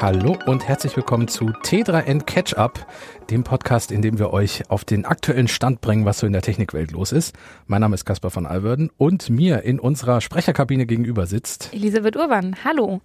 [0.00, 2.86] Hallo und herzlich willkommen zu T3N Catch Up,
[3.30, 6.40] dem Podcast, in dem wir euch auf den aktuellen Stand bringen, was so in der
[6.40, 7.34] Technikwelt los ist.
[7.66, 12.54] Mein Name ist Caspar von Alverden und mir in unserer Sprecherkabine gegenüber sitzt Elisabeth Urban.
[12.62, 13.00] Hallo.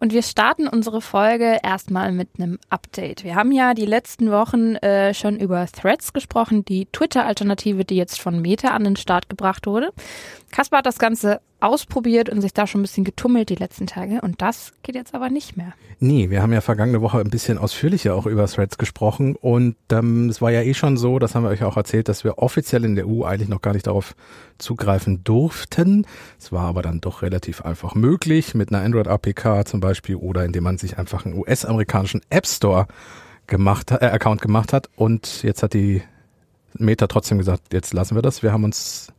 [0.00, 3.24] Und wir starten unsere Folge erstmal mit einem Update.
[3.24, 8.20] Wir haben ja die letzten Wochen äh, schon über Threads gesprochen, die Twitter-Alternative, die jetzt
[8.20, 9.94] von Meta an den Start gebracht wurde.
[10.50, 14.20] Caspar hat das Ganze ausprobiert und sich da schon ein bisschen getummelt die letzten Tage
[14.20, 15.72] und das geht jetzt aber nicht mehr.
[15.98, 20.28] Nee, wir haben ja vergangene Woche ein bisschen ausführlicher auch über Threads gesprochen und ähm,
[20.28, 22.84] es war ja eh schon so, das haben wir euch auch erzählt, dass wir offiziell
[22.84, 24.14] in der EU eigentlich noch gar nicht darauf
[24.58, 26.06] zugreifen durften.
[26.38, 30.64] Es war aber dann doch relativ einfach möglich mit einer Android-APK zum Beispiel oder indem
[30.64, 32.86] man sich einfach einen US-amerikanischen App Store
[33.46, 36.02] gemacht, äh, Account gemacht hat und jetzt hat die
[36.76, 38.42] Meta trotzdem gesagt, jetzt lassen wir das.
[38.42, 39.12] Wir haben uns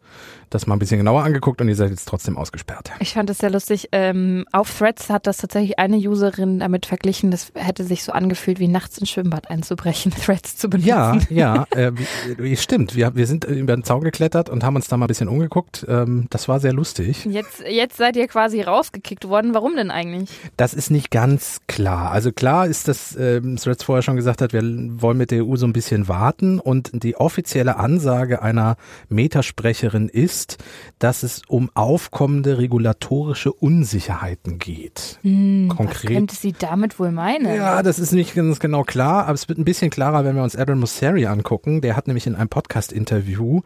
[0.49, 2.91] das mal ein bisschen genauer angeguckt und ihr seid jetzt trotzdem ausgesperrt.
[2.99, 3.89] Ich fand das sehr lustig.
[3.91, 8.59] Ähm, auf Threads hat das tatsächlich eine Userin damit verglichen, das hätte sich so angefühlt,
[8.59, 10.87] wie nachts ins Schwimmbad einzubrechen, Threads zu benutzen.
[10.89, 11.91] Ja, ja, äh,
[12.37, 12.95] wie, stimmt.
[12.95, 15.85] Wir, wir sind über den Zaun geklettert und haben uns da mal ein bisschen umgeguckt.
[15.87, 17.25] Ähm, das war sehr lustig.
[17.25, 19.53] Jetzt, jetzt seid ihr quasi rausgekickt worden.
[19.53, 20.29] Warum denn eigentlich?
[20.57, 22.11] Das ist nicht ganz klar.
[22.11, 25.55] Also klar ist, dass ähm, Threads vorher schon gesagt hat, wir wollen mit der EU
[25.55, 28.77] so ein bisschen warten und die offizielle Ansage einer
[29.09, 30.57] Metasprecherin ist,
[30.99, 35.19] dass es um aufkommende regulatorische Unsicherheiten geht.
[35.21, 36.03] Hm, Konkret.
[36.03, 37.53] Was könnte sie damit wohl meinen?
[37.55, 40.43] Ja, das ist nicht ganz genau klar, aber es wird ein bisschen klarer, wenn wir
[40.43, 41.81] uns Adam Mosseri angucken.
[41.81, 43.61] Der hat nämlich in einem Podcast-Interview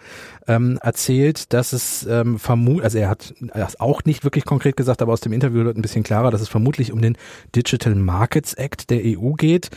[0.47, 5.01] ähm, erzählt, dass es ähm, vermutlich, also er hat das auch nicht wirklich konkret gesagt,
[5.01, 7.17] aber aus dem Interview wird ein bisschen klarer, dass es vermutlich um den
[7.55, 9.69] Digital Markets Act der EU geht.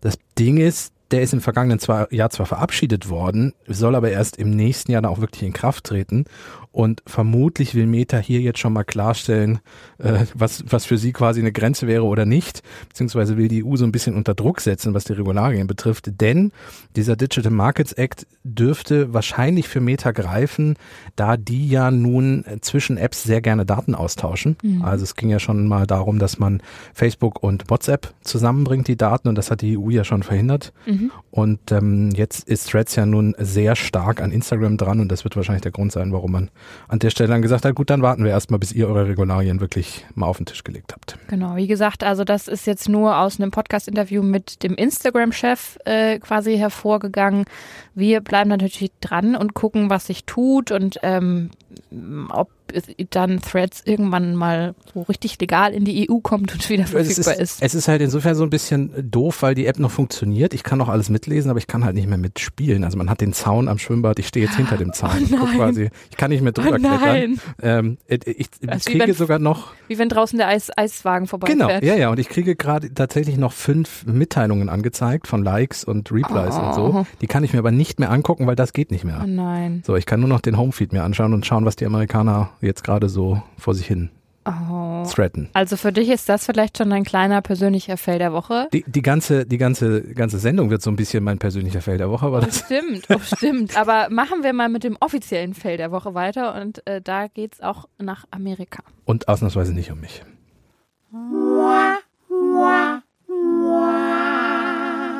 [0.00, 1.78] Das Ding ist, der ist im vergangenen
[2.10, 5.84] Jahr zwar verabschiedet worden, soll aber erst im nächsten Jahr dann auch wirklich in Kraft
[5.84, 6.24] treten.
[6.74, 9.60] Und vermutlich will Meta hier jetzt schon mal klarstellen,
[9.98, 12.64] äh, was, was für sie quasi eine Grenze wäre oder nicht.
[12.88, 16.20] Beziehungsweise will die EU so ein bisschen unter Druck setzen, was die Regularien betrifft.
[16.20, 16.50] Denn
[16.96, 20.74] dieser Digital Markets Act dürfte wahrscheinlich für Meta greifen,
[21.14, 24.56] da die ja nun zwischen Apps sehr gerne Daten austauschen.
[24.64, 24.82] Mhm.
[24.82, 26.60] Also es ging ja schon mal darum, dass man
[26.92, 29.28] Facebook und WhatsApp zusammenbringt, die Daten.
[29.28, 30.72] Und das hat die EU ja schon verhindert.
[30.86, 31.12] Mhm.
[31.30, 34.98] Und ähm, jetzt ist Threads ja nun sehr stark an Instagram dran.
[34.98, 36.50] Und das wird wahrscheinlich der Grund sein, warum man
[36.88, 39.60] an der Stelle dann gesagt hat, gut, dann warten wir erstmal, bis ihr eure Regularien
[39.60, 41.18] wirklich mal auf den Tisch gelegt habt.
[41.28, 46.18] Genau, wie gesagt, also das ist jetzt nur aus einem Podcast-Interview mit dem Instagram-Chef äh,
[46.18, 47.44] quasi hervorgegangen.
[47.94, 51.50] Wir bleiben natürlich dran und gucken, was sich tut und ähm,
[52.30, 52.50] ob
[53.10, 57.40] dann Threads irgendwann mal so richtig legal in die EU kommt und wieder verfügbar ist,
[57.40, 57.62] ist.
[57.62, 60.54] Es ist halt insofern so ein bisschen doof, weil die App noch funktioniert.
[60.54, 62.84] Ich kann noch alles mitlesen, aber ich kann halt nicht mehr mitspielen.
[62.84, 65.10] Also man hat den Zaun am Schwimmbad, ich stehe jetzt hinter dem Zaun.
[65.34, 67.40] Oh ich, quasi, ich kann nicht mehr drüber oh klettern.
[67.60, 69.72] Ähm, ich, ich, ich kriege wenn, sogar noch.
[69.88, 71.58] Wie wenn draußen der Eis, Eiswagen vorbeifährt.
[71.58, 72.08] Genau, ja, ja.
[72.08, 76.60] Und ich kriege gerade tatsächlich noch fünf Mitteilungen angezeigt von Likes und Replies oh.
[76.60, 76.84] und so.
[76.84, 77.06] Oh.
[77.20, 79.20] Die kann ich mir aber nicht mehr angucken, weil das geht nicht mehr.
[79.24, 79.82] Oh nein.
[79.84, 82.84] So, ich kann nur noch den Homefeed mir anschauen und schauen, was die Amerikaner jetzt
[82.84, 84.10] gerade so vor sich hin
[84.44, 85.04] oh.
[85.06, 85.48] threaten.
[85.52, 88.68] Also für dich ist das vielleicht schon ein kleiner persönlicher Fail der Woche?
[88.72, 92.10] Die, die, ganze, die ganze, ganze Sendung wird so ein bisschen mein persönlicher Fail der
[92.10, 92.26] Woche.
[92.26, 93.76] Aber oh, stimmt, oh, stimmt.
[93.76, 97.54] Aber machen wir mal mit dem offiziellen Fail der Woche weiter und äh, da geht
[97.54, 98.82] es auch nach Amerika.
[99.04, 100.22] Und ausnahmsweise nicht um mich.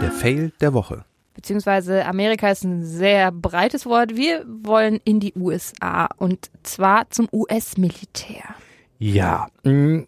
[0.00, 1.04] Der Fail der Woche
[1.34, 4.16] beziehungsweise Amerika ist ein sehr breites Wort.
[4.16, 8.44] Wir wollen in die USA und zwar zum US-Militär.
[8.98, 10.00] Ja, mm,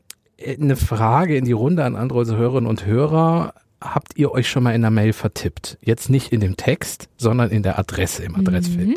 [0.47, 4.75] eine Frage in die Runde an andere Hörerinnen und Hörer habt ihr euch schon mal
[4.75, 5.79] in der Mail vertippt?
[5.81, 8.89] Jetzt nicht in dem Text, sondern in der Adresse, im Adressfeld.
[8.89, 8.95] Mhm.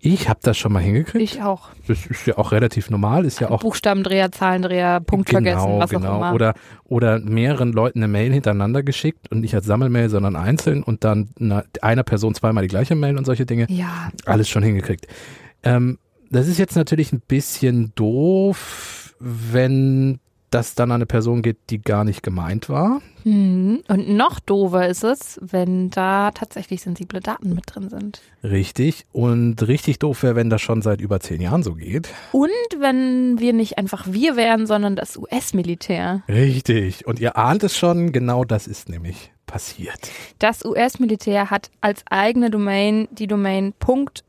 [0.00, 1.22] Ich habe das schon mal hingekriegt.
[1.22, 1.68] Ich auch.
[1.86, 5.90] Das ist ja auch relativ normal, ist ja auch Buchstabendreher, Zahlendreher, Punkt genau, vergessen, was
[5.90, 6.12] genau.
[6.12, 6.34] auch immer.
[6.34, 6.54] Oder
[6.84, 11.30] oder mehreren Leuten eine Mail hintereinander geschickt und nicht als Sammelmail, sondern einzeln und dann
[11.80, 13.66] einer, Person zweimal die gleiche Mail und solche Dinge.
[13.68, 14.10] Ja.
[14.24, 15.06] Alles schon hingekriegt.
[15.62, 15.98] Ähm,
[16.30, 20.20] das ist jetzt natürlich ein bisschen doof, wenn
[20.50, 23.00] das dann an eine Person geht, die gar nicht gemeint war.
[23.24, 23.82] Mhm.
[23.88, 28.20] Und noch doofer ist es, wenn da tatsächlich sensible Daten mit drin sind.
[28.42, 29.04] Richtig.
[29.12, 32.08] Und richtig doof wäre, wenn das schon seit über zehn Jahren so geht.
[32.32, 36.22] Und wenn wir nicht einfach wir wären, sondern das US-Militär.
[36.28, 37.06] Richtig.
[37.06, 40.10] Und ihr ahnt es schon, genau das ist nämlich passiert.
[40.38, 43.74] Das US-Militär hat als eigene Domain die Domain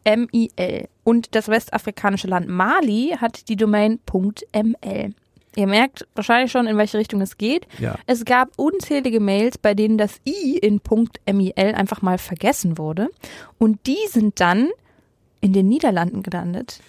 [0.06, 5.14] .mil und das westafrikanische Land Mali hat die Domain .ml.
[5.58, 7.66] Ihr merkt wahrscheinlich schon, in welche Richtung es geht.
[7.80, 7.96] Ja.
[8.06, 10.80] Es gab unzählige Mails, bei denen das i in
[11.34, 13.10] .mil einfach mal vergessen wurde.
[13.58, 14.70] Und die sind dann
[15.42, 16.80] in den Niederlanden gelandet.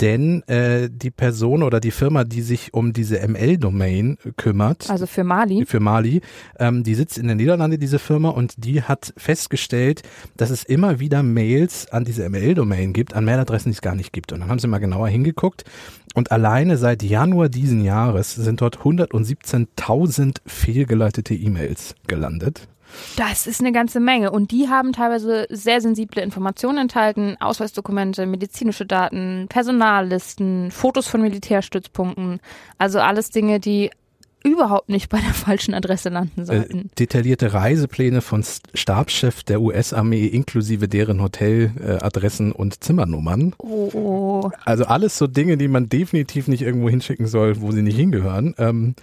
[0.00, 5.24] Denn äh, die Person oder die Firma, die sich um diese ML-Domain kümmert, Also für
[5.24, 5.64] Mali.
[5.66, 6.20] für Mali,
[6.58, 10.02] ähm, die sitzt in den Niederlanden, diese Firma, und die hat festgestellt,
[10.36, 14.12] dass es immer wieder Mails an diese ML-Domain gibt, an Mailadressen, die es gar nicht
[14.12, 14.32] gibt.
[14.32, 15.64] Und dann haben sie mal genauer hingeguckt
[16.14, 22.68] und alleine seit Januar diesen Jahres sind dort 117.000 fehlgeleitete E-Mails gelandet.
[23.16, 24.30] Das ist eine ganze Menge.
[24.30, 27.36] Und die haben teilweise sehr sensible Informationen enthalten.
[27.40, 32.40] Ausweisdokumente, medizinische Daten, Personallisten, Fotos von Militärstützpunkten.
[32.78, 33.90] Also alles Dinge, die
[34.44, 36.90] überhaupt nicht bei der falschen Adresse landen Äh, sollten.
[36.98, 38.44] detaillierte Reisepläne von
[38.74, 43.54] Stabschef der US-Armee inklusive deren Hoteladressen und Zimmernummern.
[43.58, 44.50] Oh, oh.
[44.64, 48.54] Also alles so Dinge, die man definitiv nicht irgendwo hinschicken soll, wo sie nicht hingehören.
[48.58, 48.94] Ähm,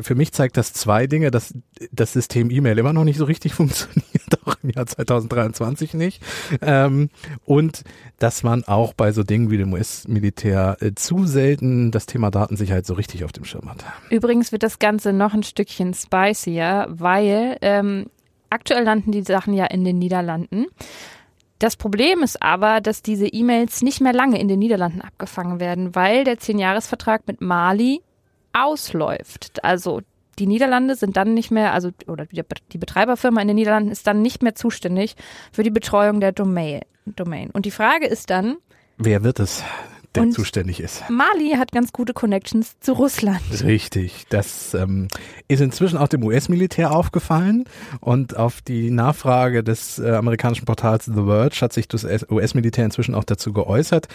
[0.00, 1.54] für mich zeigt das zwei Dinge, dass
[1.92, 6.22] das System E-Mail immer noch nicht so richtig funktioniert, auch im Jahr 2023 nicht.
[6.62, 7.10] Ähm,
[7.44, 7.82] und
[8.18, 12.86] dass man auch bei so Dingen wie dem US-Militär äh, zu selten das Thema Datensicherheit
[12.86, 13.84] so richtig auf dem Schirm hat.
[14.10, 18.06] Übrigens wird das Ganze noch ein Stückchen spicier, weil ähm,
[18.50, 20.66] aktuell landen die Sachen ja in den Niederlanden.
[21.58, 25.94] Das Problem ist aber, dass diese E-Mails nicht mehr lange in den Niederlanden abgefangen werden,
[25.94, 28.00] weil der Zehn-Jahres-Vertrag mit Mali
[28.52, 29.62] ausläuft.
[29.64, 30.00] Also
[30.38, 34.22] die Niederlande sind dann nicht mehr, also oder die, Betreiberfirma in den Niederlanden ist dann
[34.22, 35.16] nicht mehr zuständig
[35.52, 36.80] für die Betreuung der Domain.
[37.04, 37.50] Domain.
[37.50, 38.56] Und die Frage ist dann,
[38.96, 39.62] Wer wird es,
[40.14, 41.02] der Und- zuständig ist?
[41.08, 43.40] Mali hat ganz gute Connections zu Russland.
[43.64, 45.08] Richtig, das ähm,
[45.48, 47.64] ist inzwischen auch dem US-Militär aufgefallen
[48.00, 53.14] und auf die Nachfrage des äh, amerikanischen Portals The Verge hat sich das US-Militär inzwischen
[53.14, 54.08] auch dazu geäußert.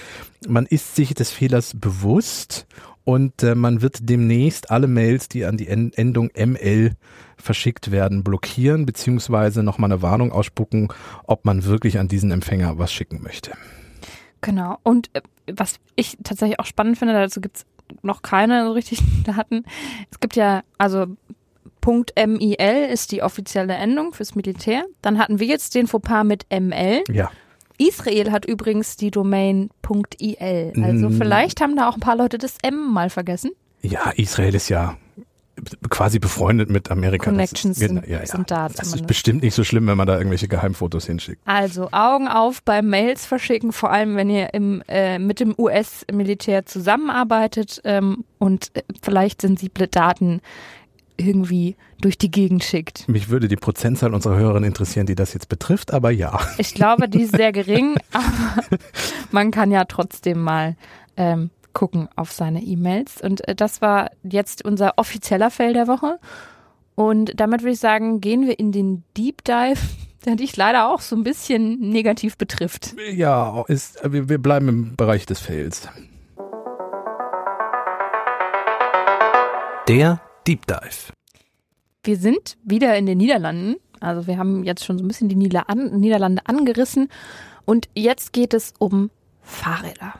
[0.47, 2.67] Man ist sich des Fehlers bewusst
[3.05, 6.91] und äh, man wird demnächst alle Mails, die an die En- Endung ML
[7.37, 10.89] verschickt werden, blockieren beziehungsweise nochmal eine Warnung ausspucken,
[11.25, 13.51] ob man wirklich an diesen Empfänger was schicken möchte.
[14.41, 14.77] Genau.
[14.83, 15.21] Und äh,
[15.53, 17.65] was ich tatsächlich auch spannend finde, dazu gibt's
[18.01, 19.63] noch keine so richtigen Daten.
[20.11, 21.05] Es gibt ja, also
[21.81, 22.55] Punkt .mil
[22.91, 24.85] ist die offizielle Endung fürs Militär.
[25.03, 27.03] Dann hatten wir jetzt den Fauxpas mit ML.
[27.11, 27.29] Ja,
[27.77, 29.69] Israel hat übrigens die Domain
[30.19, 30.73] .il.
[30.83, 31.13] Also Mm.
[31.17, 33.51] vielleicht haben da auch ein paar Leute das M mal vergessen.
[33.81, 34.97] Ja, Israel ist ja
[35.89, 37.25] quasi befreundet mit Amerika.
[37.25, 38.25] Das Connections ist, genau, sind- ja, ja.
[38.25, 39.07] sind da Das ist zumindest.
[39.07, 41.41] bestimmt nicht so schlimm, wenn man da irgendwelche Geheimfotos hinschickt.
[41.45, 46.65] Also Augen auf beim Mails verschicken, vor allem wenn ihr im, äh, mit dem US-Militär
[46.65, 50.41] zusammenarbeitet ähm, und äh, vielleicht sensible Daten
[51.17, 53.07] irgendwie durch die Gegend schickt.
[53.07, 56.39] Mich würde die Prozentzahl unserer Hörerinnen interessieren, die das jetzt betrifft, aber ja.
[56.57, 58.77] Ich glaube, die ist sehr gering, aber
[59.31, 60.75] man kann ja trotzdem mal
[61.17, 63.21] ähm, gucken auf seine E-Mails.
[63.21, 66.19] Und äh, das war jetzt unser offizieller Fail der Woche.
[66.95, 69.79] Und damit würde ich sagen, gehen wir in den Deep Dive,
[70.25, 72.95] der dich leider auch so ein bisschen negativ betrifft.
[73.11, 75.87] Ja, ist, wir, wir bleiben im Bereich des Fails.
[79.87, 81.11] Der Deep Dive.
[82.03, 83.77] Wir sind wieder in den Niederlanden.
[83.99, 87.09] Also wir haben jetzt schon so ein bisschen die Nieder an, Niederlande angerissen.
[87.65, 89.09] Und jetzt geht es um
[89.41, 90.13] Fahrräder.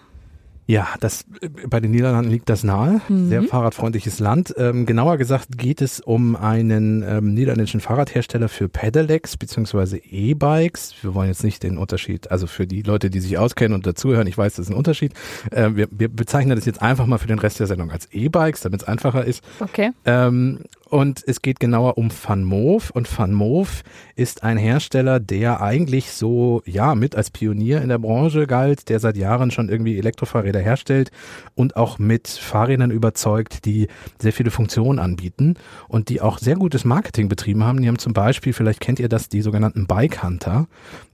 [0.68, 1.26] Ja, das
[1.70, 3.02] bei den Niederlanden liegt das nahe.
[3.08, 3.30] Mhm.
[3.30, 4.54] Sehr fahrradfreundliches Land.
[4.58, 10.96] Ähm, genauer gesagt geht es um einen ähm, niederländischen Fahrradhersteller für Pedelecs beziehungsweise E-Bikes.
[11.02, 14.26] Wir wollen jetzt nicht den Unterschied, also für die Leute, die sich auskennen und dazuhören,
[14.28, 15.14] ich weiß, das ist ein Unterschied.
[15.52, 18.62] Äh, wir, wir bezeichnen das jetzt einfach mal für den Rest der Sendung als E-Bikes,
[18.62, 19.44] damit es einfacher ist.
[19.60, 19.92] Okay.
[20.88, 22.92] Und es geht genauer um Van Moof.
[22.92, 23.84] Und Van Moof
[24.16, 29.00] ist ein Hersteller, der eigentlich so, ja, mit als Pionier in der Branche galt, der
[29.00, 31.12] seit Jahren schon irgendwie Elektrofahrräder herstellt
[31.56, 33.88] und auch mit Fahrrädern überzeugt, die
[34.20, 35.56] sehr viele Funktionen anbieten
[35.88, 37.82] und die auch sehr gutes Marketing betrieben haben.
[37.82, 40.68] Die haben zum Beispiel, vielleicht kennt ihr das, die sogenannten Bike Hunter.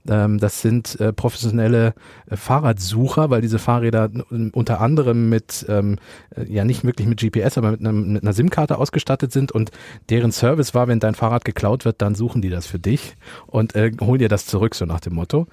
[0.08, 1.94] Ähm, das sind äh, professionelle
[2.28, 4.10] äh, Fahrradsucher, weil diese Fahrräder
[4.52, 5.98] unter anderem mit, ähm,
[6.36, 9.61] äh, ja nicht wirklich mit GPS, aber mit einer SIM-Karte ausgestattet sind und
[10.10, 13.14] deren Service war, wenn dein Fahrrad geklaut wird, dann suchen die das für dich
[13.46, 15.46] und äh, holen dir das zurück, so nach dem Motto.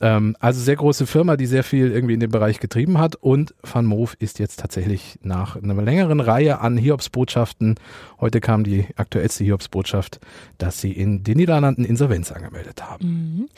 [0.00, 3.54] Ähm, also sehr große Firma, die sehr viel irgendwie in dem Bereich getrieben hat und
[3.62, 7.76] Van Moof ist jetzt tatsächlich nach einer längeren Reihe an Hiobsbotschaften,
[8.20, 10.20] heute kam die aktuellste Hiobsbotschaft,
[10.58, 13.48] dass sie in den Niederlanden Insolvenz angemeldet haben.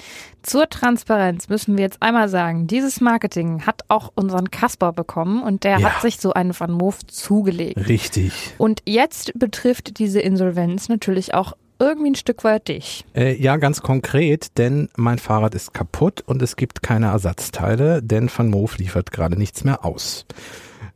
[0.42, 5.64] Zur Transparenz müssen wir jetzt einmal sagen, dieses Marketing hat auch unseren Kasper bekommen und
[5.64, 5.92] der Ja.
[5.94, 7.88] hat sich so einen Van Moof zugelegt.
[7.88, 8.32] Richtig.
[8.58, 13.04] Und jetzt betrifft diese Insolvenz natürlich auch irgendwie ein Stück weit dich.
[13.14, 18.30] Äh, ja, ganz konkret, denn mein Fahrrad ist kaputt und es gibt keine Ersatzteile, denn
[18.34, 20.26] Van Moof liefert gerade nichts mehr aus.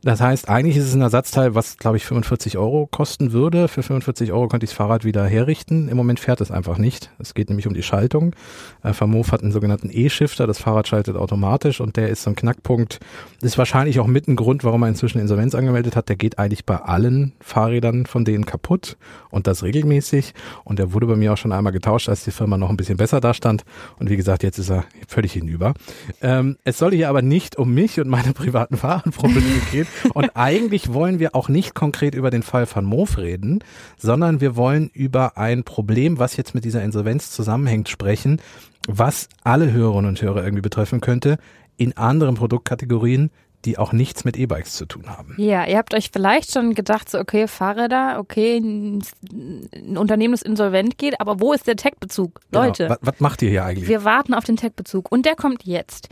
[0.05, 3.69] Das heißt, eigentlich ist es ein Ersatzteil, was, glaube ich, 45 Euro kosten würde.
[3.69, 5.87] Für 45 Euro könnte ich das Fahrrad wieder herrichten.
[5.87, 7.09] Im Moment fährt es einfach nicht.
[7.19, 8.35] Es geht nämlich um die Schaltung.
[8.83, 10.45] Äh, Vermov hat einen sogenannten E-Shifter.
[10.45, 12.99] Das Fahrrad schaltet automatisch und der ist so ein Knackpunkt.
[13.41, 16.09] Ist wahrscheinlich auch mit ein Grund, warum er inzwischen Insolvenz angemeldet hat.
[16.09, 18.97] Der geht eigentlich bei allen Fahrrädern von denen kaputt
[19.29, 20.33] und das regelmäßig.
[20.65, 22.97] Und der wurde bei mir auch schon einmal getauscht, als die Firma noch ein bisschen
[22.97, 23.63] besser dastand.
[23.99, 25.75] Und wie gesagt, jetzt ist er völlig hinüber.
[26.21, 29.87] Ähm, es soll hier aber nicht um mich und meine privaten Fahrradprobleme gehen.
[30.13, 33.59] Und eigentlich wollen wir auch nicht konkret über den Fall von Moof reden,
[33.97, 38.41] sondern wir wollen über ein Problem, was jetzt mit dieser Insolvenz zusammenhängt, sprechen,
[38.87, 41.37] was alle Hörerinnen und Hörer irgendwie betreffen könnte,
[41.77, 43.31] in anderen Produktkategorien,
[43.65, 45.35] die auch nichts mit E-Bikes zu tun haben.
[45.37, 50.97] Ja, ihr habt euch vielleicht schon gedacht, so okay, Fahrräder, okay, ein Unternehmen, das insolvent
[50.97, 52.41] geht, aber wo ist der Tech-Bezug?
[52.51, 52.65] Genau.
[52.65, 52.89] Leute.
[52.89, 53.87] Was, was, macht ihr hier eigentlich?
[53.87, 56.09] Wir warten auf den Tech-Bezug und der kommt jetzt.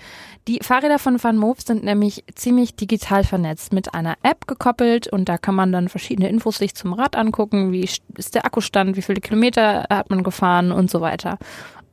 [0.47, 5.27] Die Fahrräder von Van Moof sind nämlich ziemlich digital vernetzt, mit einer App gekoppelt und
[5.29, 9.01] da kann man dann verschiedene Infos sich zum Rad angucken, wie ist der Akkustand, wie
[9.01, 11.37] viele Kilometer hat man gefahren und so weiter.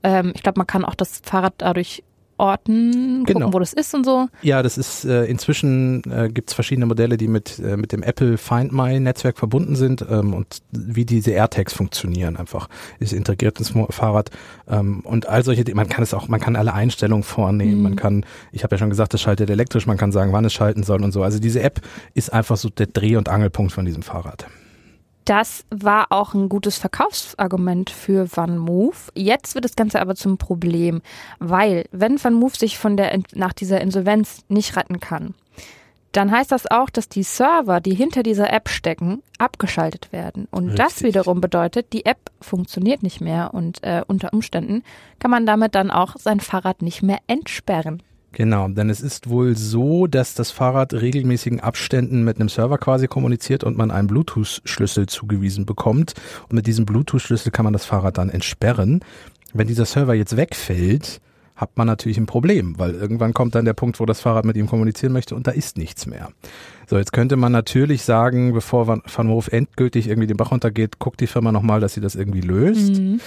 [0.02, 2.04] Ähm, ich glaube, man kann auch das Fahrrad dadurch
[2.38, 3.52] Orten gucken, genau.
[3.52, 4.28] wo das ist und so.
[4.42, 8.02] Ja, das ist äh, inzwischen äh, gibt es verschiedene Modelle, die mit äh, mit dem
[8.02, 12.68] Apple Find My Netzwerk verbunden sind ähm, und wie diese AirTags funktionieren einfach
[12.98, 14.30] ist integriert ins Fahrrad
[14.68, 17.82] ähm, und all solche man kann es auch man kann alle Einstellungen vornehmen, mhm.
[17.82, 20.52] man kann ich habe ja schon gesagt, das schaltet elektrisch, man kann sagen, wann es
[20.52, 21.22] schalten soll und so.
[21.22, 21.80] Also diese App
[22.14, 24.46] ist einfach so der Dreh- und Angelpunkt von diesem Fahrrad.
[25.28, 28.96] Das war auch ein gutes Verkaufsargument für Van Move.
[29.14, 31.02] Jetzt wird das Ganze aber zum Problem,
[31.38, 35.34] weil wenn Van Move sich von der nach dieser Insolvenz nicht retten kann,
[36.12, 40.48] dann heißt das auch, dass die Server, die hinter dieser App stecken, abgeschaltet werden.
[40.50, 40.78] Und Richtig.
[40.86, 44.82] das wiederum bedeutet, die App funktioniert nicht mehr und äh, unter Umständen
[45.18, 48.02] kann man damit dann auch sein Fahrrad nicht mehr entsperren.
[48.32, 53.08] Genau, denn es ist wohl so, dass das Fahrrad regelmäßigen Abständen mit einem Server quasi
[53.08, 56.14] kommuniziert und man einen Bluetooth-Schlüssel zugewiesen bekommt.
[56.42, 59.00] Und mit diesem Bluetooth-Schlüssel kann man das Fahrrad dann entsperren.
[59.54, 61.20] Wenn dieser Server jetzt wegfällt,
[61.56, 64.56] hat man natürlich ein Problem, weil irgendwann kommt dann der Punkt, wo das Fahrrad mit
[64.56, 66.28] ihm kommunizieren möchte und da ist nichts mehr.
[66.86, 71.20] So, jetzt könnte man natürlich sagen, bevor Van, Hoof endgültig irgendwie den Bach runtergeht, guckt
[71.20, 73.00] die Firma nochmal, dass sie das irgendwie löst.
[73.00, 73.20] Mhm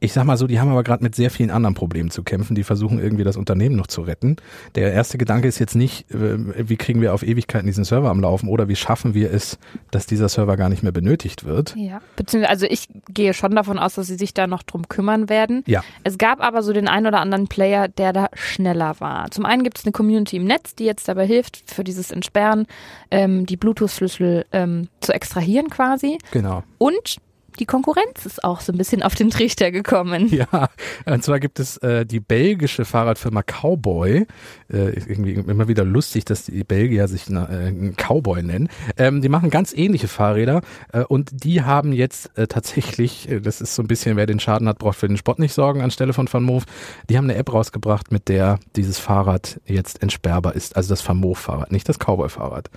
[0.00, 2.54] ich sag mal so, die haben aber gerade mit sehr vielen anderen Problemen zu kämpfen.
[2.54, 4.36] Die versuchen irgendwie das Unternehmen noch zu retten.
[4.74, 8.20] Der erste Gedanke ist jetzt nicht, äh, wie kriegen wir auf Ewigkeiten diesen Server am
[8.20, 9.58] Laufen oder wie schaffen wir es,
[9.90, 11.74] dass dieser Server gar nicht mehr benötigt wird.
[11.76, 15.28] Ja, beziehungsweise also ich gehe schon davon aus, dass sie sich da noch drum kümmern
[15.28, 15.64] werden.
[15.66, 15.82] Ja.
[16.04, 19.30] Es gab aber so den einen oder anderen Player, der da schneller war.
[19.30, 22.66] Zum einen gibt es eine Community im Netz, die jetzt dabei hilft, für dieses Entsperren
[23.10, 26.18] ähm, die Bluetooth-Schlüssel ähm, zu extrahieren quasi.
[26.30, 26.62] Genau.
[26.78, 27.18] Und
[27.58, 30.28] die Konkurrenz ist auch so ein bisschen auf den Trichter gekommen.
[30.28, 30.68] Ja,
[31.06, 34.26] und zwar gibt es äh, die belgische Fahrradfirma Cowboy.
[34.70, 38.68] Äh, irgendwie immer wieder lustig, dass die Belgier sich na, äh, Cowboy nennen.
[38.98, 40.60] Ähm, die machen ganz ähnliche Fahrräder
[40.92, 44.40] äh, und die haben jetzt äh, tatsächlich, äh, das ist so ein bisschen, wer den
[44.40, 46.62] Schaden hat, braucht für den Sport nicht sorgen anstelle von Van.
[47.08, 50.76] Die haben eine App rausgebracht, mit der dieses Fahrrad jetzt entsperrbar ist.
[50.76, 52.70] Also das Van Moof-Fahrrad, nicht das Cowboy-Fahrrad.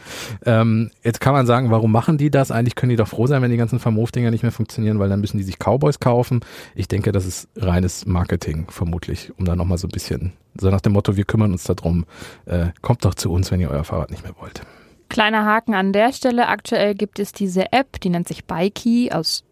[0.45, 2.51] Ähm, jetzt kann man sagen, warum machen die das?
[2.51, 5.09] Eigentlich können die doch froh sein, wenn die ganzen Van Moof-Dinger nicht mehr funktionieren, weil
[5.09, 6.39] dann müssen die sich Cowboys kaufen.
[6.73, 10.81] Ich denke, das ist reines Marketing vermutlich, um da nochmal so ein bisschen, so nach
[10.81, 12.05] dem Motto, wir kümmern uns darum,
[12.45, 14.61] äh, kommt doch zu uns, wenn ihr euer Fahrrad nicht mehr wollt.
[15.09, 16.47] Kleiner Haken an der Stelle.
[16.47, 19.43] Aktuell gibt es diese App, die nennt sich Bikey aus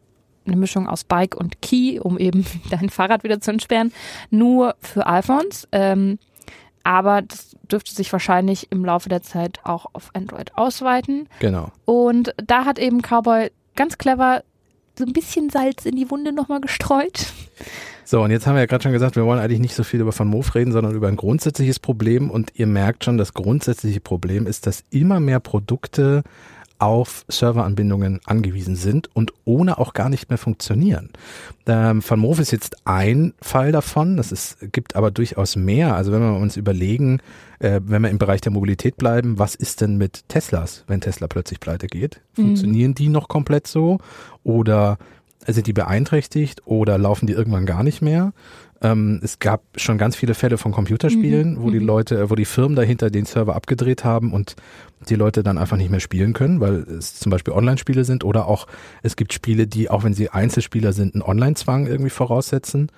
[0.45, 3.91] eine Mischung aus Bike und Key, um eben dein Fahrrad wieder zu entsperren,
[4.29, 5.67] nur für iPhones.
[5.71, 6.17] Ähm,
[6.83, 11.27] aber das dürfte sich wahrscheinlich im Laufe der Zeit auch auf Android ausweiten.
[11.39, 11.71] Genau.
[11.85, 14.43] Und da hat eben Cowboy ganz clever
[14.97, 17.27] so ein bisschen Salz in die Wunde nochmal gestreut.
[18.09, 19.99] So, und jetzt haben wir ja gerade schon gesagt, wir wollen eigentlich nicht so viel
[19.99, 22.31] über Van Moof reden, sondern über ein grundsätzliches Problem.
[22.31, 26.23] Und ihr merkt schon, das grundsätzliche Problem ist, dass immer mehr Produkte
[26.79, 31.11] auf Serveranbindungen angewiesen sind und ohne auch gar nicht mehr funktionieren.
[31.67, 35.93] Ähm, Van Moof ist jetzt ein Fall davon, das ist, gibt aber durchaus mehr.
[35.93, 37.19] Also wenn wir uns überlegen,
[37.59, 41.27] äh, wenn wir im Bereich der Mobilität bleiben, was ist denn mit Teslas, wenn Tesla
[41.27, 42.21] plötzlich pleite geht?
[42.37, 42.43] Mhm.
[42.43, 42.95] Funktionieren mhm.
[42.95, 43.99] die noch komplett so
[44.43, 44.97] oder
[45.45, 48.33] sind die beeinträchtigt oder laufen die irgendwann gar nicht mehr?
[48.81, 51.61] Ähm, es gab schon ganz viele Fälle von Computerspielen, mhm.
[51.61, 51.85] wo die mhm.
[51.85, 54.55] Leute, wo die Firmen dahinter den Server abgedreht haben und
[55.09, 58.47] die Leute dann einfach nicht mehr spielen können, weil es zum Beispiel Online-Spiele sind oder
[58.47, 58.67] auch
[59.01, 62.91] es gibt Spiele, die, auch wenn sie Einzelspieler sind, einen Online-Zwang irgendwie voraussetzen.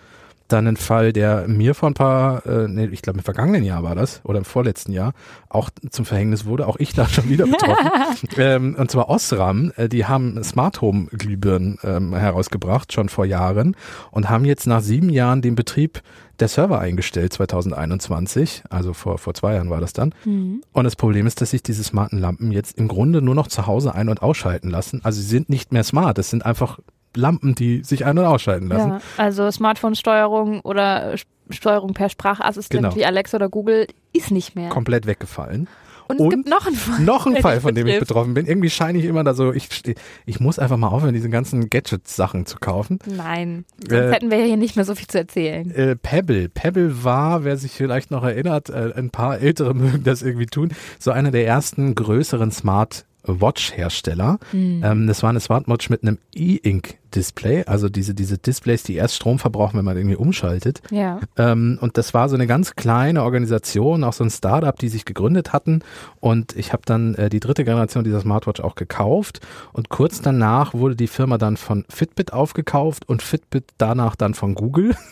[0.51, 3.84] Dann ein Fall, der mir vor ein paar, äh, nee, ich glaube im vergangenen Jahr
[3.84, 5.13] war das oder im vorletzten Jahr
[5.50, 6.67] auch zum Verhängnis wurde.
[6.67, 7.91] Auch ich da schon wieder betroffen.
[8.38, 13.75] ähm, und zwar Osram, äh, die haben Smart Home Glühbirnen ähm, herausgebracht schon vor Jahren
[14.12, 16.01] und haben jetzt nach sieben Jahren den Betrieb
[16.41, 20.13] der Server eingestellt 2021, also vor, vor zwei Jahren war das dann.
[20.25, 20.63] Mhm.
[20.74, 23.67] Und das Problem ist, dass sich diese smarten Lampen jetzt im Grunde nur noch zu
[23.67, 25.01] Hause ein- und ausschalten lassen.
[25.03, 26.79] Also sie sind nicht mehr smart, es sind einfach
[27.15, 28.89] Lampen, die sich ein- und ausschalten lassen.
[28.89, 31.15] Ja, also Smartphone-Steuerung oder
[31.50, 32.96] Steuerung per Sprachassistent genau.
[32.96, 34.70] wie Alexa oder Google ist nicht mehr.
[34.70, 35.68] Komplett weggefallen.
[36.08, 37.00] Und es und gibt noch einen Fall.
[37.06, 38.46] Noch einen Fall, von dem ich betroffen bin.
[38.46, 39.70] Irgendwie scheine ich immer da so, ich,
[40.25, 43.00] ich muss einfach mal aufhören, diese ganzen Gadget-Sachen zu kaufen.
[43.06, 45.72] Nein, sonst äh, hätten wir hier nicht mehr so viel zu erzählen.
[45.72, 46.50] Äh, Pebble.
[46.50, 50.74] Pebble war, wer sich vielleicht noch erinnert, äh, ein paar Ältere mögen das irgendwie tun,
[51.00, 54.40] so einer der ersten größeren Smart Watch-Hersteller.
[54.51, 54.82] Mhm.
[54.84, 59.40] Ähm, das war eine Smartwatch mit einem E-Ink-Display, also diese, diese Displays, die erst Strom
[59.40, 60.82] verbrauchen, wenn man irgendwie umschaltet.
[60.90, 61.20] Ja.
[61.38, 65.06] Ähm, und das war so eine ganz kleine Organisation, auch so ein Startup, die sich
[65.06, 65.84] gegründet hatten.
[66.20, 69.40] Und ich habe dann äh, die dritte Generation dieser Smartwatch auch gekauft.
[69.74, 74.56] Und kurz danach wurde die Firma dann von Fitbit aufgekauft und Fitbit danach dann von
[74.56, 74.96] Google.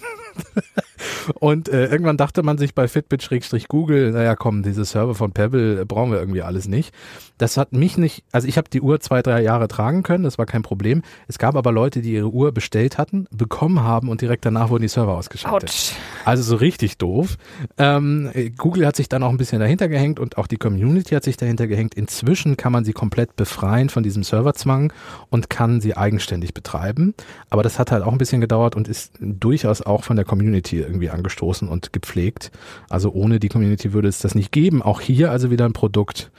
[1.40, 6.12] Und äh, irgendwann dachte man sich bei Fitbit-Google, naja komm, diese Server von Pebble brauchen
[6.12, 6.94] wir irgendwie alles nicht.
[7.38, 10.38] Das hat mich nicht, also ich habe die Uhr zwei, drei Jahre tragen können, das
[10.38, 11.02] war kein Problem.
[11.28, 14.82] Es gab aber Leute, die ihre Uhr bestellt hatten, bekommen haben und direkt danach wurden
[14.84, 15.70] die Server ausgeschaltet.
[15.70, 16.26] Ouch.
[16.26, 17.38] Also so richtig doof.
[17.78, 21.24] Ähm, Google hat sich dann auch ein bisschen dahinter gehängt und auch die Community hat
[21.24, 21.96] sich dahinter gehängt.
[21.96, 24.92] Inzwischen kann man sie komplett befreien von diesem Serverzwang
[25.30, 27.14] und kann sie eigenständig betreiben.
[27.50, 30.80] Aber das hat halt auch ein bisschen gedauert und ist durchaus auch von der Community
[30.80, 32.52] irgendwie angestoßen und gepflegt.
[32.90, 34.82] Also ohne die Community würde es das nicht geben.
[34.82, 36.32] Auch hier also wieder ein Produkt,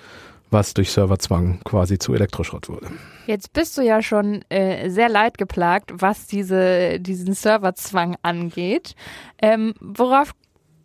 [0.51, 2.89] was durch Serverzwang quasi zu Elektroschrott wurde.
[3.27, 8.95] Jetzt bist du ja schon äh, sehr leidgeplagt, was diese, diesen Serverzwang angeht.
[9.41, 10.33] Ähm, worauf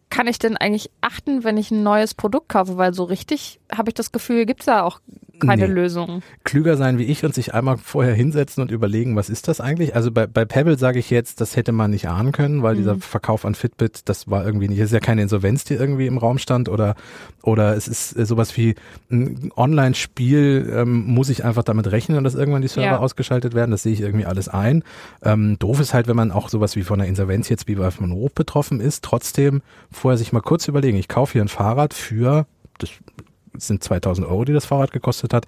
[0.10, 2.78] kann ich denn eigentlich achten, wenn ich ein neues Produkt kaufe?
[2.78, 5.00] Weil so richtig habe ich das Gefühl, gibt es da auch
[5.40, 5.74] keine nee.
[5.74, 6.22] Lösung.
[6.44, 9.96] Klüger sein wie ich und sich einmal vorher hinsetzen und überlegen, was ist das eigentlich?
[9.96, 12.80] Also bei, bei Pebble sage ich jetzt, das hätte man nicht ahnen können, weil mhm.
[12.80, 16.08] dieser Verkauf an Fitbit, das war irgendwie nicht, es ist ja keine Insolvenz, die irgendwie
[16.08, 16.96] im Raum stand oder,
[17.44, 18.76] oder es ist sowas wie
[19.12, 23.00] ein Online-Spiel, ähm, muss ich einfach damit rechnen, dass irgendwann die Server ja.
[23.00, 24.84] ausgeschaltet werden, das sehe ich irgendwie alles ein.
[25.24, 27.90] Ähm, doof ist halt, wenn man auch sowas wie von einer Insolvenz jetzt wie bei
[27.90, 29.62] Hof betroffen ist, trotzdem
[29.92, 32.46] vorher sich mal kurz überlegen, ich kaufe hier ein Fahrrad für
[32.78, 32.90] das
[33.60, 35.46] sind 2000 Euro, die das Fahrrad gekostet hat.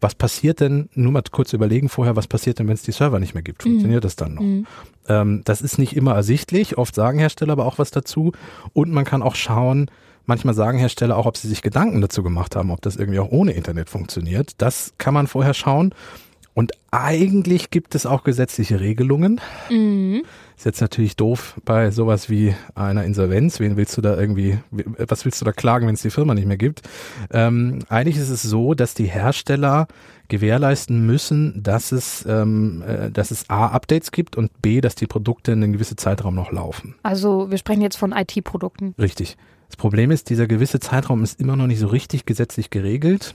[0.00, 3.18] Was passiert denn, nur mal kurz überlegen vorher, was passiert denn, wenn es die Server
[3.18, 3.62] nicht mehr gibt?
[3.62, 4.06] Funktioniert mhm.
[4.06, 4.42] das dann noch?
[4.42, 4.66] Mhm.
[5.08, 6.78] Ähm, das ist nicht immer ersichtlich.
[6.78, 8.32] Oft sagen Hersteller aber auch was dazu.
[8.72, 9.90] Und man kann auch schauen,
[10.26, 13.30] manchmal sagen Hersteller auch, ob sie sich Gedanken dazu gemacht haben, ob das irgendwie auch
[13.30, 14.54] ohne Internet funktioniert.
[14.58, 15.94] Das kann man vorher schauen.
[16.54, 19.40] Und eigentlich gibt es auch gesetzliche Regelungen.
[19.70, 20.22] Mhm.
[20.60, 23.60] Ist jetzt natürlich doof bei sowas wie einer Insolvenz.
[23.60, 26.46] Wen willst du da irgendwie, was willst du da klagen, wenn es die Firma nicht
[26.46, 26.82] mehr gibt?
[27.30, 29.88] Ähm, eigentlich ist es so, dass die Hersteller
[30.28, 35.06] gewährleisten müssen, dass es, ähm, äh, dass es A, Updates gibt und B, dass die
[35.06, 36.94] Produkte in einem gewissen Zeitraum noch laufen.
[37.02, 38.94] Also wir sprechen jetzt von IT-Produkten.
[38.98, 39.38] Richtig.
[39.68, 43.34] Das Problem ist, dieser gewisse Zeitraum ist immer noch nicht so richtig gesetzlich geregelt.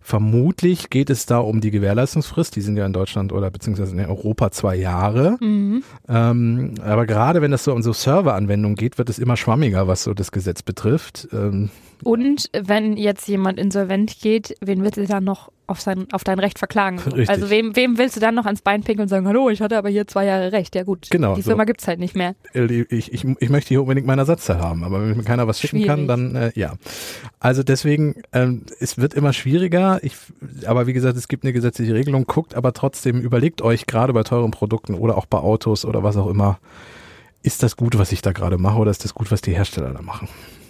[0.00, 2.56] Vermutlich geht es da um die Gewährleistungsfrist.
[2.56, 5.36] Die sind ja in Deutschland oder beziehungsweise in Europa zwei Jahre.
[5.40, 5.82] Mhm.
[6.08, 10.04] Ähm, aber gerade wenn es so um so Serveranwendungen geht, wird es immer schwammiger, was
[10.04, 11.28] so das Gesetz betrifft.
[11.32, 11.70] Ähm,
[12.04, 16.38] und wenn jetzt jemand insolvent geht, wen wird sie dann noch auf, sein, auf dein
[16.38, 16.98] Recht verklagen?
[17.06, 17.28] Richtig.
[17.28, 19.76] Also wem, wem willst du dann noch ans Bein pinkeln und sagen, hallo, ich hatte
[19.76, 20.74] aber hier zwei Jahre Recht.
[20.74, 21.66] Ja gut, genau, die Firma so.
[21.66, 22.34] gibt's halt nicht mehr.
[22.54, 25.78] Ich, ich, ich möchte hier unbedingt meinen Ersatzteil haben, aber wenn mir keiner was schicken
[25.78, 25.88] Schwierig.
[25.88, 26.74] kann, dann äh, ja.
[27.38, 29.98] Also deswegen, ähm, es wird immer schwieriger.
[30.02, 30.14] Ich,
[30.66, 32.24] aber wie gesagt, es gibt eine gesetzliche Regelung.
[32.24, 36.16] Guckt aber trotzdem, überlegt euch gerade bei teuren Produkten oder auch bei Autos oder was
[36.16, 36.58] auch immer,
[37.42, 39.92] ist das gut, was ich da gerade mache oder ist das gut, was die Hersteller
[39.92, 40.28] da machen?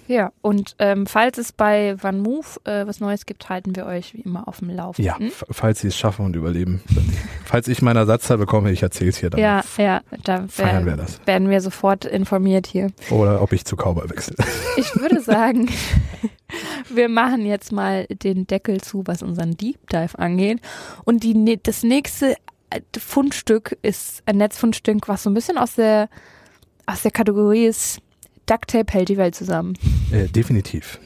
[0.08, 4.22] Ja, und ähm, falls es bei OneMove äh, was Neues gibt, halten wir euch wie
[4.22, 5.26] immer auf dem Laufenden.
[5.28, 6.82] Ja, falls sie es schaffen und überleben.
[7.44, 9.38] falls ich meinen Ersatzteil bekomme, ich erzähle es hier dann.
[9.38, 11.20] Ja, ja, da feiern wir das.
[11.26, 12.88] werden wir sofort informiert hier.
[13.10, 14.36] Oder ob ich zu Cowboy wechsle.
[14.76, 15.68] Ich würde sagen,
[16.88, 20.60] wir machen jetzt mal den Deckel zu, was unseren Deep Dive angeht.
[21.04, 22.36] Und die, das nächste
[22.70, 26.08] äh, Fundstück ist ein Netzfundstück, was so ein bisschen aus der,
[26.86, 28.00] aus der Kategorie ist,
[28.48, 29.74] Duct Tape hält die Welt zusammen.
[30.10, 30.98] Äh, definitiv.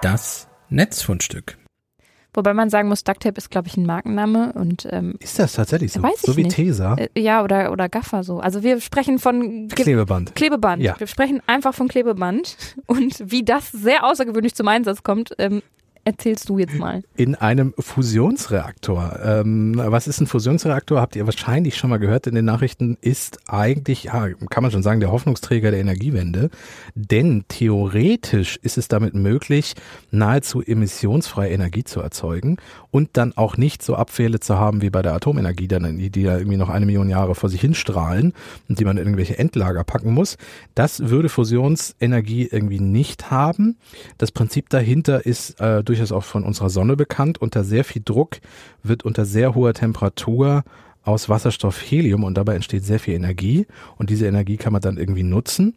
[0.00, 1.58] Das Netzfundstück.
[2.32, 4.52] Wobei man sagen muss, Duct Tape ist, glaube ich, ein Markenname.
[4.52, 6.02] Und, ähm, ist das tatsächlich so?
[6.02, 6.54] Weiß ich so wie nicht.
[6.54, 6.94] Tesa?
[6.94, 8.38] Äh, ja, oder, oder Gaffer so.
[8.38, 10.36] Also wir sprechen von Ge Klebeband.
[10.36, 10.80] Klebeband.
[10.80, 10.94] Ja.
[10.98, 12.56] Wir sprechen einfach von Klebeband.
[12.86, 15.62] Und wie das sehr außergewöhnlich zum Einsatz kommt, ähm,
[16.04, 17.02] erzählst du jetzt mal?
[17.16, 19.18] In einem Fusionsreaktor.
[19.22, 21.00] Ähm, was ist ein Fusionsreaktor?
[21.00, 24.82] Habt ihr wahrscheinlich schon mal gehört in den Nachrichten, ist eigentlich, ja, kann man schon
[24.82, 26.50] sagen, der Hoffnungsträger der Energiewende.
[26.94, 29.74] Denn theoretisch ist es damit möglich,
[30.10, 32.58] nahezu emissionsfreie Energie zu erzeugen
[32.90, 36.36] und dann auch nicht so Abfälle zu haben wie bei der Atomenergie, die, die ja
[36.36, 38.32] irgendwie noch eine Million Jahre vor sich hinstrahlen
[38.68, 40.36] und die man in irgendwelche Endlager packen muss.
[40.74, 43.76] Das würde Fusionsenergie irgendwie nicht haben.
[44.18, 47.38] Das Prinzip dahinter ist äh, durchaus auch von unserer Sonne bekannt.
[47.38, 48.38] Unter sehr viel Druck
[48.82, 50.64] wird unter sehr hoher Temperatur
[51.02, 54.96] aus Wasserstoff Helium und dabei entsteht sehr viel Energie und diese Energie kann man dann
[54.96, 55.74] irgendwie nutzen.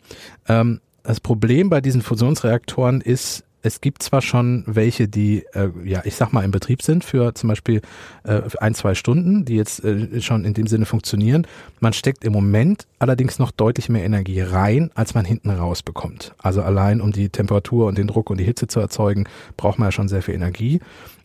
[0.47, 6.01] Ähm, das Problem bei diesen Fusionsreaktoren ist, es gibt zwar schon welche, die, äh, ja,
[6.05, 7.81] ich sag mal, im Betrieb sind für zum Beispiel
[8.23, 11.47] äh, ein, zwei Stunden, die jetzt äh, schon in dem Sinne funktionieren.
[11.79, 16.33] Man steckt im Moment allerdings noch deutlich mehr Energie rein, als man hinten rausbekommt.
[16.37, 19.25] Also allein um die Temperatur und den Druck und die Hitze zu erzeugen,
[19.57, 20.79] braucht man ja schon sehr viel Energie.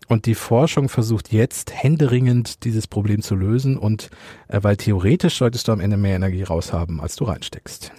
[0.09, 4.11] Und die Forschung versucht jetzt händeringend dieses Problem zu lösen und
[4.49, 7.93] äh, weil theoretisch solltest du am Ende mehr Energie raushaben, als du reinsteckst.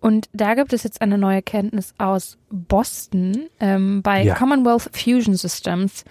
[0.00, 4.34] Und da gibt es jetzt eine neue Kenntnis aus Boston ähm, bei ja.
[4.34, 6.04] Commonwealth Fusion Systems.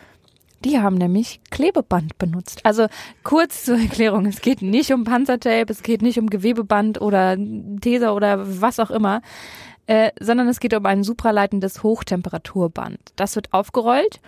[0.66, 2.66] Die haben nämlich Klebeband benutzt.
[2.66, 2.88] Also
[3.24, 7.38] kurz zur Erklärung, es geht nicht um Panzertape, es geht nicht um Gewebeband oder
[7.80, 9.22] Taser oder was auch immer,
[9.86, 13.00] äh, sondern es geht um ein supraleitendes Hochtemperaturband.
[13.16, 14.20] Das wird aufgerollt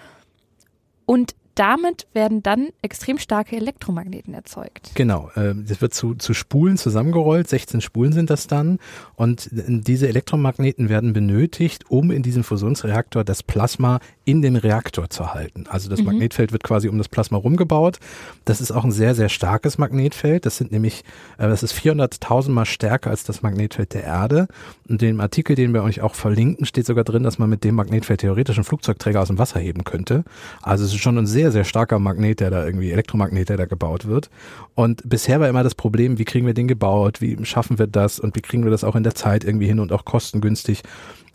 [1.05, 4.91] und damit werden dann extrem starke Elektromagneten erzeugt.
[4.95, 8.79] Genau, äh, das wird zu, zu Spulen zusammengerollt, 16 Spulen sind das dann
[9.15, 15.33] und diese Elektromagneten werden benötigt, um in diesem Fusionsreaktor das Plasma in den Reaktor zu
[15.33, 15.65] halten.
[15.67, 16.05] Also das mhm.
[16.05, 17.99] Magnetfeld wird quasi um das Plasma rumgebaut.
[18.45, 20.45] Das ist auch ein sehr, sehr starkes Magnetfeld.
[20.45, 21.03] Das sind nämlich,
[21.39, 24.47] äh, das ist 400.000 mal stärker als das Magnetfeld der Erde.
[24.87, 27.63] Und in dem Artikel, den wir euch auch verlinken, steht sogar drin, dass man mit
[27.63, 30.23] dem Magnetfeld theoretisch einen Flugzeugträger aus dem Wasser heben könnte.
[30.61, 33.57] Also es ist schon ein sehr sehr, sehr starker Magnet, der da irgendwie, Elektromagnet, der
[33.57, 34.29] da gebaut wird.
[34.75, 38.19] Und bisher war immer das Problem, wie kriegen wir den gebaut, wie schaffen wir das
[38.19, 40.83] und wie kriegen wir das auch in der Zeit irgendwie hin und auch kostengünstig.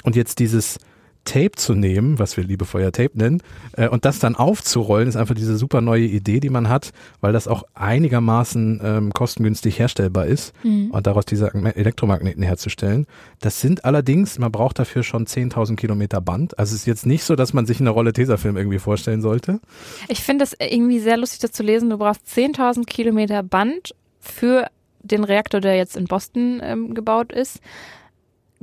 [0.05, 0.79] Und jetzt dieses,
[1.25, 3.43] Tape zu nehmen, was wir liebevoll ja Tape nennen,
[3.77, 7.33] äh, und das dann aufzurollen, ist einfach diese super neue Idee, die man hat, weil
[7.33, 10.91] das auch einigermaßen ähm, kostengünstig herstellbar ist mhm.
[10.91, 13.07] und daraus diese Elektromagneten herzustellen.
[13.41, 16.59] Das sind allerdings, man braucht dafür schon 10.000 Kilometer Band.
[16.59, 19.61] Also es ist jetzt nicht so, dass man sich eine Rolle Tesafilm irgendwie vorstellen sollte.
[20.09, 21.91] Ich finde es irgendwie sehr lustig, das zu lesen.
[21.91, 24.69] Du brauchst 10.000 Kilometer Band für
[25.03, 27.61] den Reaktor, der jetzt in Boston ähm, gebaut ist.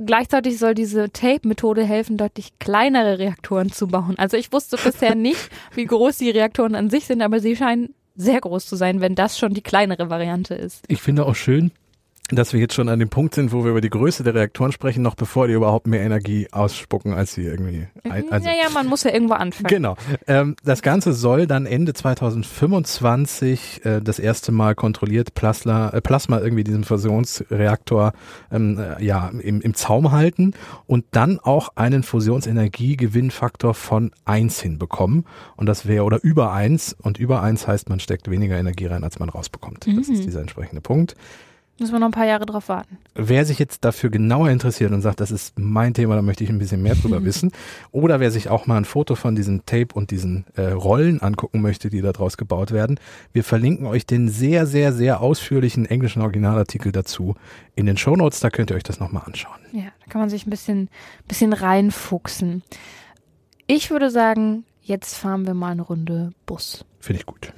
[0.04, 4.14] Gleichzeitig soll diese Tape-Methode helfen, deutlich kleinere Reaktoren zu bauen.
[4.18, 7.94] Also ich wusste bisher nicht, wie groß die Reaktoren an sich sind, aber sie scheinen
[8.14, 10.84] sehr groß zu sein, wenn das schon die kleinere Variante ist.
[10.88, 11.72] Ich finde auch schön,
[12.30, 14.72] dass wir jetzt schon an dem Punkt sind, wo wir über die Größe der Reaktoren
[14.72, 17.88] sprechen, noch bevor die überhaupt mehr Energie ausspucken, als sie irgendwie.
[18.08, 19.68] Also, naja, man muss ja irgendwo anfangen.
[19.68, 19.96] Genau.
[20.26, 26.40] Ähm, das Ganze soll dann Ende 2025 äh, das erste Mal kontrolliert Plasma, äh, Plasma
[26.40, 28.12] irgendwie diesen Fusionsreaktor
[28.50, 30.54] ähm, äh, ja im, im Zaum halten
[30.86, 35.26] und dann auch einen Fusionsenergiegewinnfaktor von eins hinbekommen.
[35.56, 39.04] Und das wäre oder über eins und über eins heißt, man steckt weniger Energie rein,
[39.04, 39.86] als man rausbekommt.
[39.86, 39.96] Mhm.
[39.96, 41.16] Das ist dieser entsprechende Punkt.
[41.78, 42.98] Müssen wir noch ein paar Jahre drauf warten.
[43.14, 46.50] Wer sich jetzt dafür genauer interessiert und sagt, das ist mein Thema, da möchte ich
[46.50, 47.50] ein bisschen mehr drüber wissen,
[47.90, 51.62] oder wer sich auch mal ein Foto von diesem Tape und diesen äh, Rollen angucken
[51.62, 53.00] möchte, die da draus gebaut werden,
[53.32, 57.34] wir verlinken euch den sehr, sehr, sehr ausführlichen englischen Originalartikel dazu
[57.74, 59.58] in den Shownotes, da könnt ihr euch das nochmal anschauen.
[59.72, 60.88] Ja, da kann man sich ein bisschen,
[61.26, 62.62] bisschen reinfuchsen.
[63.66, 66.84] Ich würde sagen, jetzt fahren wir mal eine Runde Bus.
[67.00, 67.52] Finde ich gut.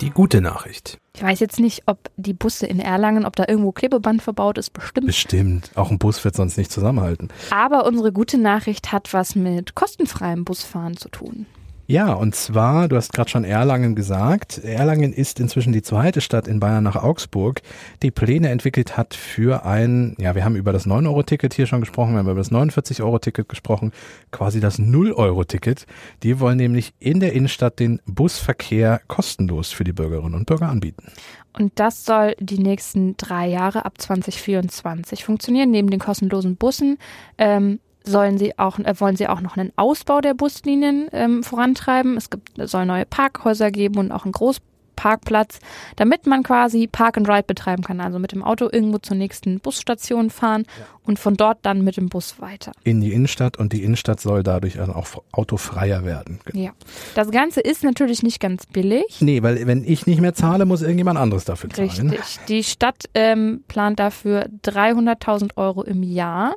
[0.00, 0.98] Die gute Nachricht.
[1.14, 4.72] Ich weiß jetzt nicht, ob die Busse in Erlangen, ob da irgendwo Klebeband verbaut ist,
[4.72, 5.06] bestimmt.
[5.06, 5.70] Bestimmt.
[5.74, 7.28] Auch ein Bus wird sonst nicht zusammenhalten.
[7.50, 11.46] Aber unsere gute Nachricht hat was mit kostenfreiem Busfahren zu tun.
[11.90, 14.58] Ja, und zwar, du hast gerade schon Erlangen gesagt.
[14.58, 17.62] Erlangen ist inzwischen die zweite Stadt in Bayern nach Augsburg,
[18.04, 22.12] die Pläne entwickelt hat für ein, ja, wir haben über das 9-Euro-Ticket hier schon gesprochen,
[22.12, 23.90] wir haben über das 49-Euro-Ticket gesprochen,
[24.30, 25.88] quasi das 0-Euro-Ticket.
[26.22, 31.10] Die wollen nämlich in der Innenstadt den Busverkehr kostenlos für die Bürgerinnen und Bürger anbieten.
[31.58, 35.72] Und das soll die nächsten drei Jahre ab 2024 funktionieren.
[35.72, 36.98] Neben den kostenlosen Bussen
[37.36, 42.16] ähm, sollen sie auch, äh, wollen sie auch noch einen Ausbau der Buslinien ähm, vorantreiben.
[42.16, 44.60] Es gibt, soll neue Parkhäuser geben und auch ein Groß
[45.00, 45.60] Parkplatz,
[45.96, 48.02] damit man quasi Park and Ride betreiben kann.
[48.02, 50.84] Also mit dem Auto irgendwo zur nächsten Busstation fahren ja.
[51.04, 52.72] und von dort dann mit dem Bus weiter.
[52.84, 56.40] In die Innenstadt und die Innenstadt soll dadurch dann auch autofreier werden.
[56.44, 56.66] Genau.
[56.66, 56.72] Ja.
[57.14, 59.20] Das Ganze ist natürlich nicht ganz billig.
[59.20, 62.10] Nee, weil wenn ich nicht mehr zahle, muss irgendjemand anderes dafür zahlen.
[62.10, 62.38] Richtig.
[62.48, 66.56] Die Stadt ähm, plant dafür 300.000 Euro im Jahr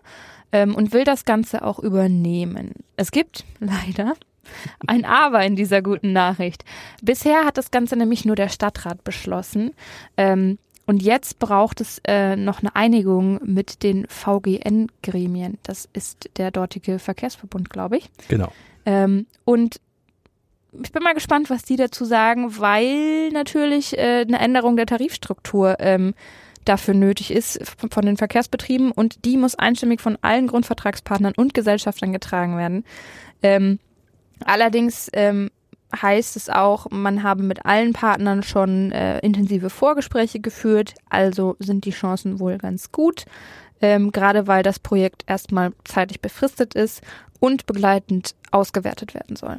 [0.53, 2.71] ähm, und will das Ganze auch übernehmen.
[2.95, 4.13] Es gibt leider
[4.87, 6.63] ein Aber in dieser guten Nachricht.
[7.01, 9.71] Bisher hat das Ganze nämlich nur der Stadtrat beschlossen.
[10.17, 15.57] Ähm, und jetzt braucht es äh, noch eine Einigung mit den VGN-Gremien.
[15.63, 18.09] Das ist der dortige Verkehrsverbund, glaube ich.
[18.27, 18.51] Genau.
[18.85, 19.79] Ähm, und
[20.83, 25.77] ich bin mal gespannt, was die dazu sagen, weil natürlich äh, eine Änderung der Tarifstruktur
[25.79, 26.13] ähm,
[26.65, 32.13] dafür nötig ist von den Verkehrsbetrieben und die muss einstimmig von allen Grundvertragspartnern und Gesellschaftern
[32.13, 32.85] getragen werden.
[33.41, 33.79] Ähm,
[34.45, 35.49] allerdings ähm,
[36.01, 41.85] heißt es auch, man habe mit allen Partnern schon äh, intensive Vorgespräche geführt, also sind
[41.85, 43.25] die Chancen wohl ganz gut,
[43.81, 47.01] ähm, gerade weil das Projekt erstmal zeitlich befristet ist
[47.39, 49.57] und begleitend ausgewertet werden soll.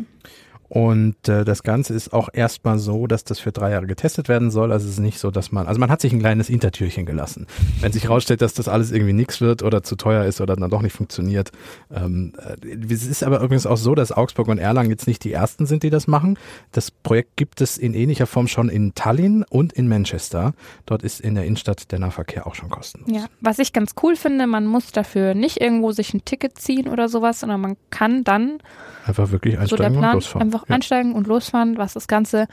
[0.75, 4.51] Und äh, das Ganze ist auch erstmal so, dass das für drei Jahre getestet werden
[4.51, 4.73] soll.
[4.73, 7.47] Also es ist nicht so, dass man, also man hat sich ein kleines Intertürchen gelassen.
[7.81, 10.69] Wenn sich herausstellt, dass das alles irgendwie nichts wird oder zu teuer ist oder dann
[10.71, 11.53] doch nicht funktioniert.
[11.95, 15.31] Ähm, äh, es ist aber übrigens auch so, dass Augsburg und Erlangen jetzt nicht die
[15.31, 16.37] ersten sind, die das machen.
[16.73, 20.55] Das Projekt gibt es in ähnlicher Form schon in Tallinn und in Manchester.
[20.87, 23.09] Dort ist in der Innenstadt der Nahverkehr auch schon kostenlos.
[23.09, 26.89] Ja, was ich ganz cool finde, man muss dafür nicht irgendwo sich ein Ticket ziehen
[26.89, 28.59] oder sowas, sondern man kann dann
[29.07, 30.64] einfach wirklich einsteigen so und losfahren.
[30.65, 32.47] Einfach einsteigen und losfahren, was das Ganze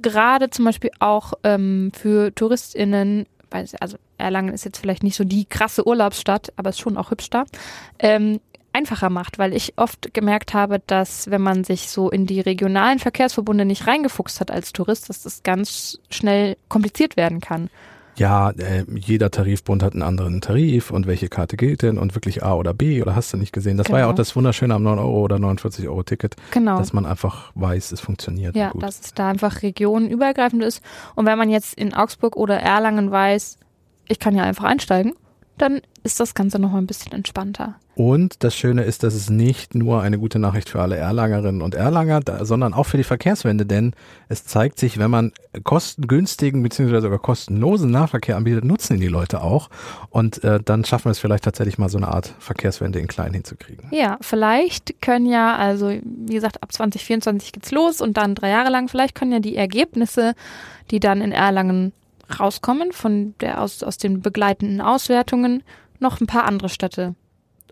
[0.00, 5.44] gerade zum Beispiel auch ähm, für TouristInnen, also Erlangen ist jetzt vielleicht nicht so die
[5.44, 7.44] krasse Urlaubsstadt, aber ist schon auch hübsch da,
[7.98, 8.40] ähm,
[8.72, 12.98] einfacher macht, weil ich oft gemerkt habe, dass wenn man sich so in die regionalen
[12.98, 17.70] Verkehrsverbunde nicht reingefuchst hat als Tourist, dass das ganz schnell kompliziert werden kann
[18.18, 22.42] ja, äh, jeder Tarifbund hat einen anderen Tarif und welche Karte gilt denn und wirklich
[22.42, 23.76] A oder B oder hast du nicht gesehen.
[23.76, 23.94] Das genau.
[23.94, 24.16] war ja auch genau.
[24.18, 26.78] das Wunderschöne am 9 Euro oder 49 Euro Ticket, genau.
[26.78, 28.56] dass man einfach weiß, es funktioniert.
[28.56, 28.82] Ja, gut.
[28.82, 30.82] dass es da einfach regionenübergreifend ist.
[31.14, 33.58] Und wenn man jetzt in Augsburg oder Erlangen weiß,
[34.08, 35.14] ich kann ja einfach einsteigen,
[35.58, 37.76] dann ist das Ganze noch ein bisschen entspannter.
[37.98, 41.74] Und das Schöne ist, dass es nicht nur eine gute Nachricht für alle Erlangerinnen und
[41.74, 43.92] Erlanger, sondern auch für die Verkehrswende, denn
[44.28, 45.32] es zeigt sich, wenn man
[45.64, 47.00] kostengünstigen bzw.
[47.00, 49.68] sogar kostenlosen Nahverkehr anbietet, nutzen ihn die Leute auch
[50.10, 53.34] und äh, dann schaffen wir es vielleicht tatsächlich mal so eine Art Verkehrswende in klein
[53.34, 53.88] hinzukriegen.
[53.90, 58.70] Ja, vielleicht können ja, also wie gesagt, ab 2024 geht's los und dann drei Jahre
[58.70, 60.34] lang, vielleicht können ja die Ergebnisse,
[60.92, 61.92] die dann in Erlangen
[62.38, 65.62] rauskommen von der aus, aus den begleitenden Auswertungen,
[65.98, 67.14] noch ein paar andere Städte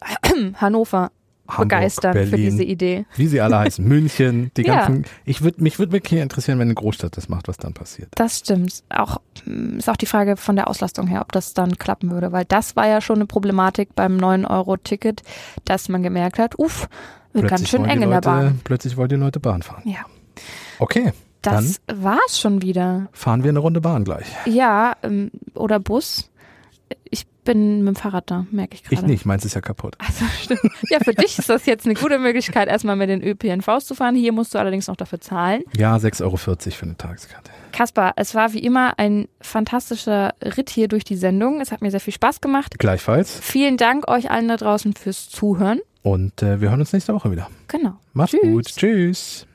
[0.55, 1.11] Hannover
[1.49, 3.07] Hamburg, begeistern Berlin, für diese Idee.
[3.15, 4.87] Wie sie alle heißen, München, die ja.
[4.87, 5.05] ganzen.
[5.25, 8.09] Ich würde mich würde wirklich interessieren, wenn eine Großstadt das macht, was dann passiert.
[8.15, 8.83] Das stimmt.
[8.89, 12.33] Auch hm, ist auch die Frage von der Auslastung her, ob das dann klappen würde,
[12.33, 15.23] weil das war ja schon eine Problematik beim 9 Euro Ticket,
[15.65, 16.89] dass man gemerkt hat, uff,
[17.33, 18.61] wird ganz schön eng in der Bahn.
[18.65, 19.83] Plötzlich wollen die Leute Bahn fahren.
[19.85, 20.01] Ja.
[20.79, 21.13] Okay.
[21.47, 23.09] Das dann war's schon wieder.
[23.13, 24.27] Fahren wir eine Runde Bahn gleich.
[24.47, 26.31] Ja, ähm, oder Bus.
[27.11, 28.95] Ich bin mit dem Fahrrad da, merke ich gerade.
[28.95, 29.97] Ich nicht, meins ist ja kaputt.
[29.99, 30.61] Also stimmt.
[30.91, 34.15] Ja, für dich ist das jetzt eine gute Möglichkeit, erstmal mit den ÖPNVs zu fahren.
[34.15, 35.63] Hier musst du allerdings noch dafür zahlen.
[35.77, 37.51] Ja, 6,40 Euro für eine Tageskarte.
[37.73, 41.61] Kaspar, es war wie immer ein fantastischer Ritt hier durch die Sendung.
[41.61, 42.79] Es hat mir sehr viel Spaß gemacht.
[42.79, 43.39] Gleichfalls.
[43.41, 45.81] Vielen Dank euch allen da draußen fürs Zuhören.
[46.03, 47.51] Und äh, wir hören uns nächste Woche wieder.
[47.69, 47.95] Genau.
[48.13, 48.43] Macht's Tschüss.
[48.43, 48.65] gut.
[48.67, 49.47] Tschüss.